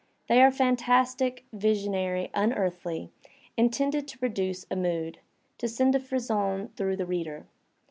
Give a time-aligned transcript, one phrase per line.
[0.27, 3.11] They are fantastic, visionary, unearthly,
[3.55, 5.19] intended to produce a mood,
[5.59, 7.45] to send a frisson through the reader.